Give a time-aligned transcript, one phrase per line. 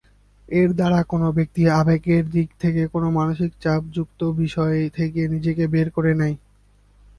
[0.49, 6.11] এর দ্বারা কোন ব্যক্তি আবেগের দিক থেকে কোন মানসিক চাপযুক্ত বিষয় থেকে নিজেকে বের করে
[6.15, 6.35] নেয়।